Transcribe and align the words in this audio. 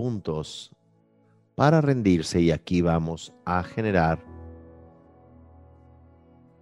puntos 0.00 0.74
para 1.54 1.82
rendirse 1.82 2.40
y 2.40 2.52
aquí 2.52 2.80
vamos 2.80 3.34
a 3.44 3.62
generar 3.62 4.24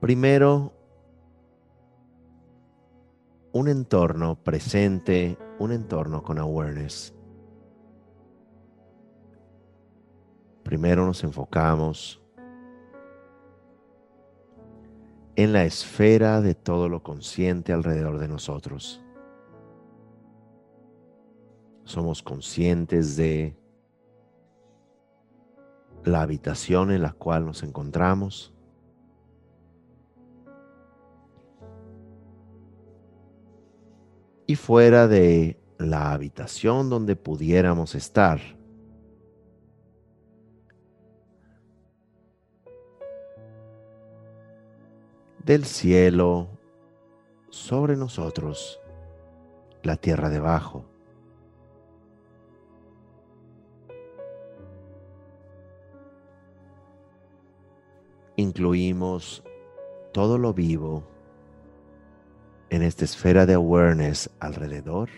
primero 0.01 0.73
un 3.53 3.69
entorno 3.69 4.35
presente, 4.43 5.39
un 5.61 5.71
entorno 5.71 6.21
con 6.21 6.41
awareness. 6.41 7.15
Primero 10.65 11.07
nos 11.07 11.23
enfocamos 11.23 12.21
en 15.37 15.53
la 15.53 15.63
esfera 15.63 16.41
de 16.41 16.57
todo 16.57 16.89
lo 16.89 17.05
consciente 17.05 17.73
alrededor 17.73 18.19
de 18.19 18.27
nosotros. 18.27 19.01
Somos 21.89 22.23
conscientes 22.23 23.17
de 23.17 23.57
la 26.05 26.21
habitación 26.21 26.91
en 26.91 27.01
la 27.01 27.15
cual 27.15 27.47
nos 27.47 27.63
encontramos. 27.63 28.53
Y 34.47 34.55
fuera 34.57 35.09
de 35.09 35.59
la 35.79 36.13
habitación 36.13 36.91
donde 36.91 37.17
pudiéramos 37.17 37.95
estar, 37.95 38.39
del 45.43 45.65
cielo 45.65 46.49
sobre 47.49 47.97
nosotros, 47.97 48.79
la 49.83 49.97
tierra 49.97 50.29
debajo. 50.29 50.85
Incluimos 58.39 59.43
todo 60.13 60.39
lo 60.39 60.55
vivo 60.55 61.03
en 62.71 62.83
esta 62.83 63.05
esfera 63.05 63.47
de 63.47 63.55
awareness 63.55 64.31
alrededor. 64.39 65.09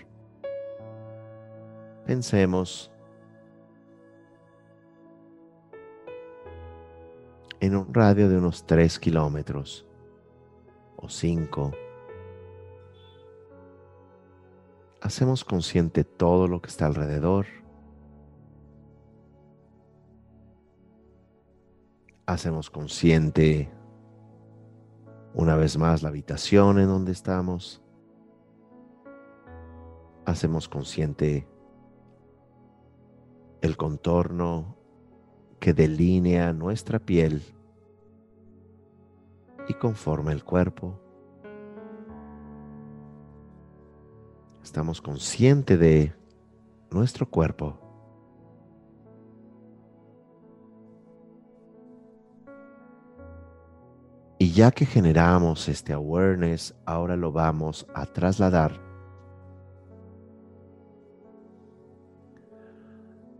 Pensemos 2.06 2.90
en 7.60 7.76
un 7.76 7.92
radio 7.92 8.30
de 8.30 8.38
unos 8.38 8.64
3 8.64 8.98
kilómetros 8.98 9.84
o 10.96 11.10
cinco. 11.10 11.72
Hacemos 15.02 15.44
consciente 15.44 16.04
todo 16.04 16.48
lo 16.48 16.62
que 16.62 16.70
está 16.70 16.86
alrededor. 16.86 17.59
Hacemos 22.30 22.70
consciente 22.70 23.68
una 25.34 25.56
vez 25.56 25.76
más 25.76 26.04
la 26.04 26.10
habitación 26.10 26.78
en 26.78 26.86
donde 26.86 27.10
estamos. 27.10 27.82
Hacemos 30.24 30.68
consciente 30.68 31.48
el 33.62 33.76
contorno 33.76 34.76
que 35.58 35.74
delinea 35.74 36.52
nuestra 36.52 37.00
piel 37.00 37.42
y 39.66 39.74
conforma 39.74 40.30
el 40.30 40.44
cuerpo. 40.44 41.00
Estamos 44.62 45.02
conscientes 45.02 45.80
de 45.80 46.14
nuestro 46.92 47.28
cuerpo. 47.28 47.89
Y 54.50 54.52
ya 54.52 54.72
que 54.72 54.84
generamos 54.84 55.68
este 55.68 55.92
awareness, 55.92 56.74
ahora 56.84 57.14
lo 57.14 57.30
vamos 57.30 57.86
a 57.94 58.04
trasladar 58.04 58.72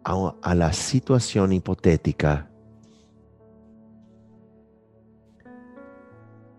a, 0.05 0.35
a 0.41 0.55
la 0.55 0.73
situación 0.73 1.53
hipotética 1.53 2.49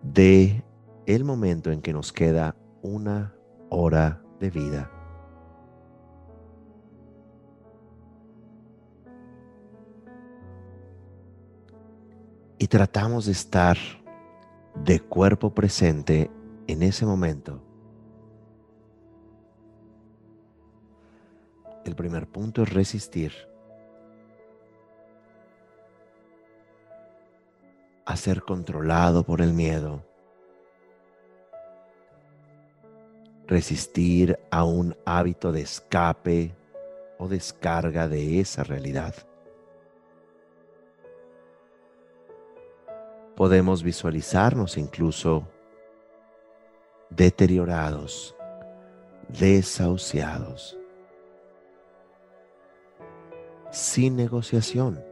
de 0.03 0.61
el 1.05 1.23
momento 1.23 1.71
en 1.71 1.81
que 1.81 1.93
nos 1.93 2.11
queda 2.11 2.53
una 2.81 3.33
hora 3.69 4.21
de 4.41 4.49
vida. 4.49 4.91
Y 12.59 12.67
tratamos 12.67 13.27
de 13.27 13.31
estar 13.31 13.77
de 14.75 14.99
cuerpo 14.99 15.53
presente 15.53 16.29
en 16.67 16.83
ese 16.83 17.05
momento. 17.05 17.61
El 21.85 21.95
primer 21.95 22.27
punto 22.27 22.63
es 22.63 22.73
resistir. 22.73 23.31
a 28.11 28.17
ser 28.17 28.41
controlado 28.41 29.23
por 29.23 29.41
el 29.41 29.53
miedo. 29.53 30.03
Resistir 33.47 34.37
a 34.49 34.65
un 34.65 34.97
hábito 35.05 35.53
de 35.53 35.61
escape 35.61 36.53
o 37.17 37.29
descarga 37.29 38.09
de 38.09 38.41
esa 38.41 38.65
realidad. 38.65 39.15
Podemos 43.35 43.83
visualizarnos 43.83 44.77
incluso 44.77 45.47
deteriorados, 47.09 48.35
desahuciados, 49.29 50.77
sin 53.71 54.15
negociación 54.15 55.11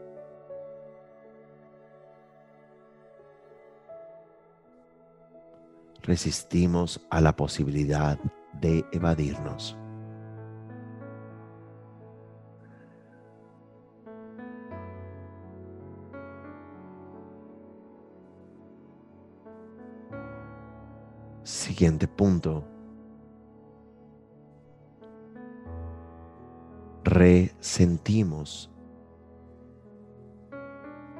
resistimos 6.10 7.00
a 7.12 7.22
la 7.22 7.36
posibilidad 7.36 8.18
de 8.54 8.84
evadirnos. 8.92 9.78
Siguiente 21.70 22.08
punto. 22.08 22.64
Resentimos. 27.04 28.72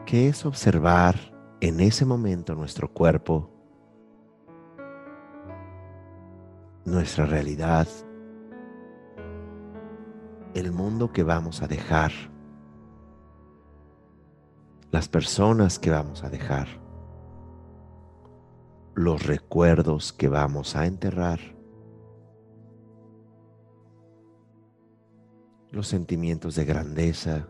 que 0.08 0.28
es 0.28 0.44
observar 0.48 1.16
en 1.62 1.80
ese 1.80 2.04
momento 2.04 2.56
nuestro 2.56 2.92
cuerpo 2.92 3.52
nuestra 6.84 7.28
realidad, 7.28 7.88
el 10.56 10.72
mundo 10.72 11.14
que 11.14 11.22
vamos 11.22 11.62
a 11.62 11.68
dejar, 11.68 12.12
las 14.90 15.08
personas 15.08 15.78
que 15.78 15.92
vamos 15.92 16.24
a 16.24 16.30
dejar, 16.32 16.89
los 19.00 19.26
recuerdos 19.26 20.12
que 20.12 20.28
vamos 20.28 20.76
a 20.76 20.86
enterrar, 20.86 21.40
los 25.72 25.88
sentimientos 25.88 26.56
de 26.56 26.66
grandeza, 26.66 27.48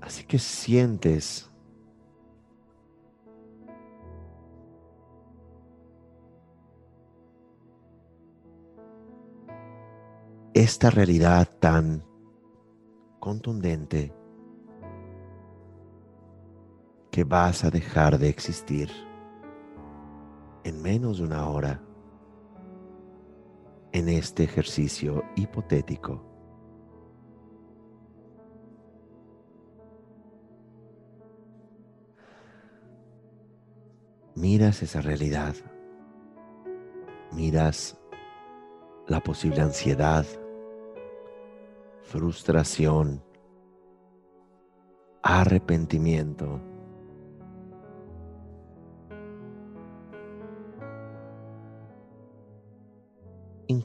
Así 0.00 0.24
que 0.24 0.38
sientes 0.38 1.48
esta 10.52 10.90
realidad 10.90 11.48
tan 11.58 12.04
contundente 13.18 14.12
que 17.14 17.22
vas 17.22 17.62
a 17.62 17.70
dejar 17.70 18.18
de 18.18 18.28
existir 18.28 18.90
en 20.64 20.82
menos 20.82 21.18
de 21.18 21.22
una 21.22 21.48
hora 21.48 21.80
en 23.92 24.08
este 24.08 24.42
ejercicio 24.42 25.22
hipotético. 25.36 26.24
miras 34.34 34.82
esa 34.82 35.00
realidad, 35.00 35.54
miras 37.30 37.96
la 39.06 39.20
posible 39.20 39.60
ansiedad, 39.60 40.26
frustración, 42.02 43.22
arrepentimiento, 45.22 46.73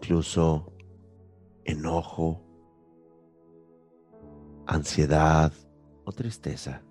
incluso 0.09 0.73
enojo, 1.65 2.41
ansiedad 4.65 5.53
o 6.03 6.11
tristeza. 6.11 6.81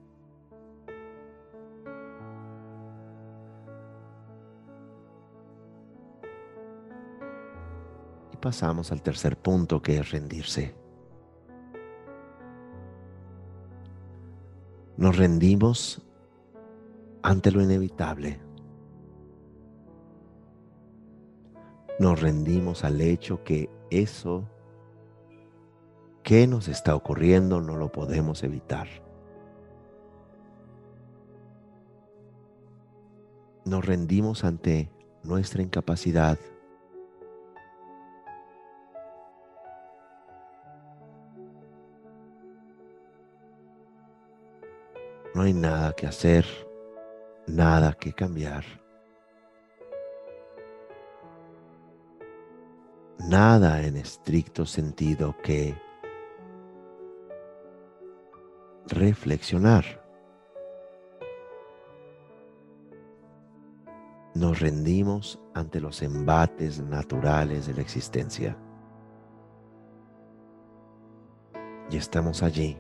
pasamos 8.41 8.93
al 8.93 9.03
tercer 9.03 9.37
punto 9.37 9.83
que 9.83 9.99
es 9.99 10.13
rendirse. 10.13 10.77
Nos 14.97 15.17
rendimos 15.17 16.01
ante 17.25 17.51
lo 17.51 17.61
inevitable. 17.61 18.48
Nos 21.99 22.21
rendimos 22.21 22.85
al 22.85 23.01
hecho 23.01 23.43
que 23.43 23.69
eso 23.91 24.49
que 26.23 26.47
nos 26.47 26.69
está 26.69 26.95
ocurriendo 26.95 27.61
no 27.61 27.77
lo 27.77 27.91
podemos 27.91 28.43
evitar. 28.43 28.87
Nos 33.65 33.85
rendimos 33.85 34.45
ante 34.45 34.91
nuestra 35.23 35.63
incapacidad 35.63 36.39
No 45.39 45.45
hay 45.45 45.53
nada 45.53 45.93
que 45.93 46.05
hacer, 46.05 46.45
nada 47.47 47.93
que 47.93 48.13
cambiar. 48.13 48.65
Nada 53.19 53.83
en 53.83 53.97
estricto 53.97 54.65
sentido 54.65 55.37
que 55.43 55.75
reflexionar. 58.87 59.85
Nos 64.35 64.61
rendimos 64.61 65.41
ante 65.53 65.81
los 65.81 66.01
embates 66.03 66.81
naturales 66.81 67.67
de 67.67 67.75
la 67.75 67.81
existencia. 67.81 68.57
Y 71.91 71.97
estamos 71.97 72.43
allí 72.43 72.79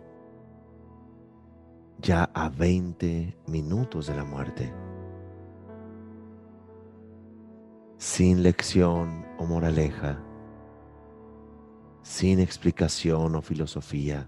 ya 1.98 2.30
a 2.32 2.48
20 2.48 3.36
minutos 3.48 4.06
de 4.06 4.14
la 4.14 4.24
muerte. 4.24 4.72
Sin 7.96 8.44
lección 8.44 9.26
o 9.38 9.44
moraleja, 9.44 10.22
sin 12.08 12.40
explicación 12.40 13.36
o 13.36 13.42
filosofía. 13.42 14.26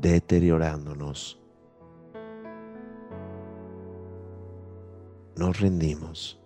deteriorándonos. 0.00 1.40
Nos 5.36 5.60
rendimos. 5.60 6.40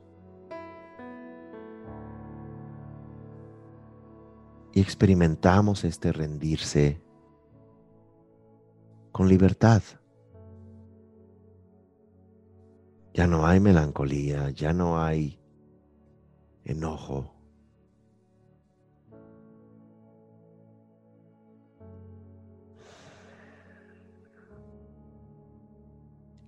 y 4.75 4.81
experimentamos 4.81 5.85
este 5.85 6.13
rendirse 6.13 6.99
con 9.13 9.29
libertad. 9.29 9.83
Ya 13.15 13.27
no 13.27 13.47
hay 13.47 13.61
melancolía, 13.61 14.51
ya 14.51 14.73
no 14.73 15.03
hay 15.03 15.39
enojo. 16.65 17.35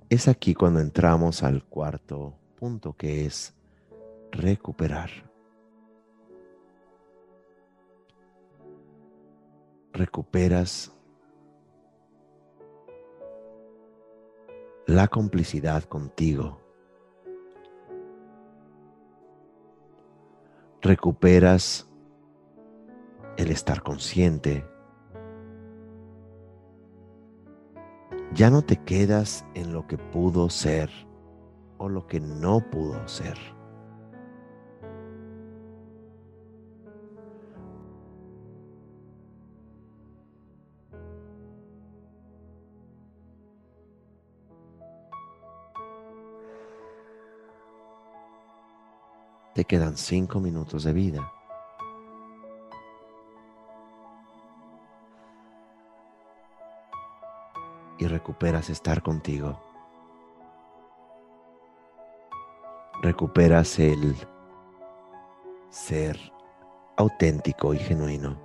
Es 0.09 0.29
aquí 0.29 0.55
cuando 0.55 0.81
entramos 0.81 1.43
al 1.43 1.65
cuarto 1.65 2.35
punto 2.57 2.95
que 2.95 3.27
es 3.27 3.55
recuperar. 4.31 5.11
recuperas 9.95 10.93
la 14.87 15.09
complicidad 15.09 15.85
contigo. 15.85 16.64
Recuperas 20.85 21.91
el 23.39 23.51
estar 23.51 23.83
consciente. 23.83 24.67
Ya 28.35 28.51
no 28.51 28.61
te 28.61 28.77
quedas 28.77 29.47
en 29.55 29.73
lo 29.73 29.87
que 29.87 29.97
pudo 29.97 30.51
ser 30.51 30.91
o 31.79 31.89
lo 31.89 32.07
que 32.07 32.21
no 32.21 32.61
pudo 32.71 33.09
ser. 33.09 33.39
Te 49.55 49.65
quedan 49.65 49.97
cinco 49.97 50.41
minutos 50.41 50.83
de 50.83 50.93
vida. 50.93 51.33
Y 57.99 58.07
recuperas 58.09 58.69
estar 58.69 59.01
contigo. 59.01 59.61
Recuperas 63.01 63.79
el 63.79 64.17
ser 65.71 66.19
auténtico 66.97 67.75
y 67.75 67.79
genuino. 67.79 68.37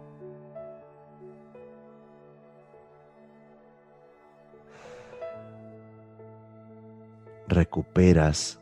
Recuperas 7.47 8.59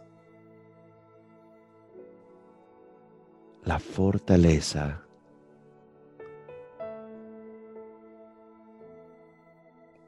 la 3.67 3.79
fortaleza 3.79 5.03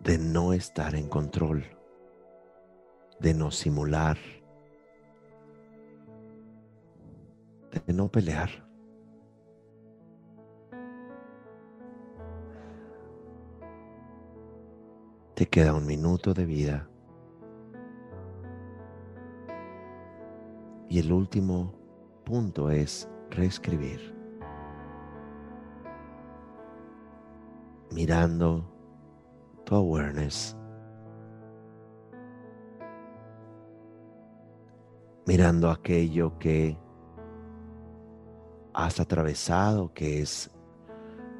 de 0.01 0.17
no 0.17 0.53
estar 0.53 0.95
en 0.95 1.09
control, 1.09 1.65
de 3.19 3.33
no 3.33 3.51
simular, 3.51 4.17
de 7.85 7.93
no 7.93 8.07
pelear. 8.07 8.49
Te 15.35 15.45
queda 15.47 15.73
un 15.73 15.85
minuto 15.85 16.33
de 16.33 16.45
vida. 16.45 16.89
Y 20.87 20.99
el 20.99 21.11
último 21.11 21.73
punto 22.23 22.71
es 22.71 23.09
reescribir. 23.31 24.15
Mirando 27.91 28.63
tu 29.65 29.75
awareness. 29.75 30.55
Mirando 35.25 35.69
aquello 35.69 36.38
que 36.39 36.77
has 38.74 39.00
atravesado, 39.00 39.93
que 39.93 40.21
es 40.21 40.50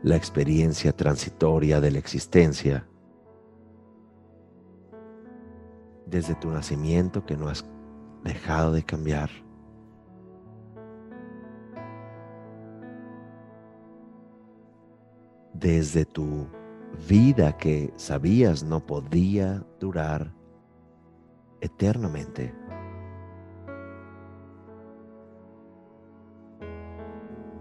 la 0.04 0.16
experiencia 0.16 0.96
transitoria 0.96 1.82
de 1.82 1.92
la 1.92 2.00
existencia. 2.00 2.88
Desde 6.06 6.36
tu 6.36 6.50
nacimiento 6.50 7.26
que 7.26 7.38
no 7.38 7.50
has 7.50 7.66
dejado 8.24 8.74
de 8.74 8.84
cambiar. 8.84 9.30
Desde 15.60 16.06
tu 16.06 16.48
vida 17.10 17.58
que 17.58 17.94
sabías 17.98 18.64
no 18.64 18.86
podía 18.86 19.62
durar 19.80 20.34
eternamente. 21.60 22.54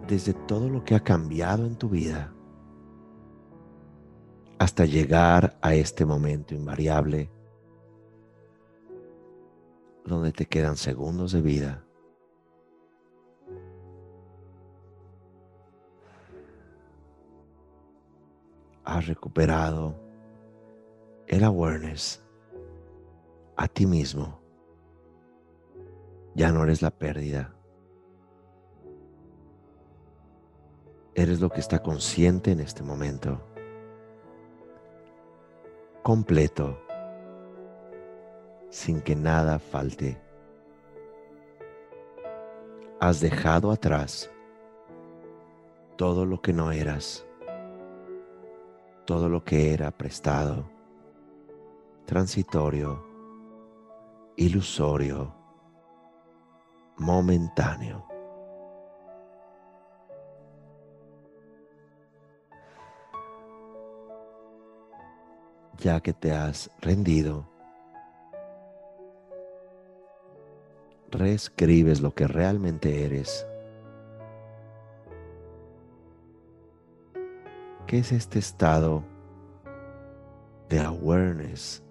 Desde 0.07 0.33
todo 0.33 0.69
lo 0.69 0.85
que 0.85 0.95
ha 0.95 1.01
cambiado 1.01 1.67
en 1.67 1.75
tu 1.75 1.89
vida 1.89 2.33
hasta 4.59 4.85
llegar 4.85 5.59
a 5.61 5.75
este 5.75 6.05
momento 6.05 6.55
invariable 6.55 7.31
donde 10.05 10.33
te 10.33 10.47
quedan 10.47 10.77
segundos 10.77 11.33
de 11.33 11.43
vida. 11.43 11.88
Has 18.89 19.07
recuperado 19.07 19.95
el 21.27 21.45
awareness 21.45 22.25
a 23.55 23.69
ti 23.69 23.85
mismo. 23.85 24.41
Ya 26.35 26.51
no 26.53 26.65
eres 26.65 26.81
la 26.81 26.91
pérdida. 26.91 27.55
Eres 31.15 31.39
lo 31.39 31.51
que 31.51 31.61
está 31.61 31.83
consciente 31.83 32.51
en 32.51 32.61
este 32.61 32.83
momento. 32.83 33.39
Completo 36.03 36.81
sin 38.71 39.03
que 39.03 39.15
nada 39.15 39.59
falte. 39.59 40.19
Has 43.01 43.21
dejado 43.21 43.71
atrás 43.71 44.31
todo 45.97 46.25
lo 46.25 46.41
que 46.41 46.55
no 46.55 46.73
eras, 46.73 47.28
todo 49.09 49.31
lo 49.31 49.43
que 49.43 49.73
era 49.73 49.91
prestado, 49.91 50.69
transitorio, 52.05 53.03
ilusorio, 54.37 55.35
momentáneo. 56.99 58.07
Ya 65.79 66.03
que 66.03 66.13
te 66.13 66.33
has 66.33 66.71
rendido, 66.83 67.49
reescribes 71.11 72.03
lo 72.03 72.15
que 72.15 72.29
realmente 72.29 73.07
eres. 73.07 73.47
¿Qué 77.89 78.01
es 78.01 78.13
este 78.13 78.39
estado 78.39 79.03
de 80.69 80.79
awareness? 80.79 81.83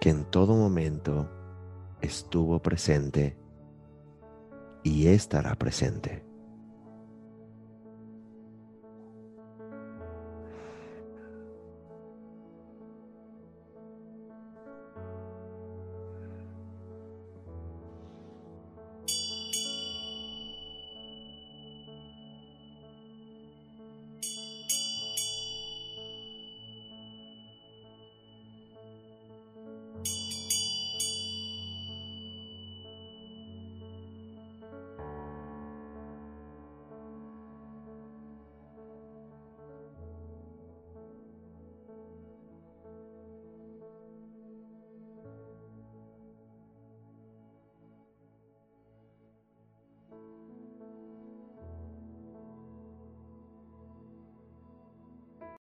que 0.00 0.10
en 0.10 0.24
todo 0.24 0.54
momento 0.54 1.30
estuvo 2.02 2.60
presente 2.60 3.38
y 4.82 5.06
estará 5.06 5.54
presente. 5.54 6.22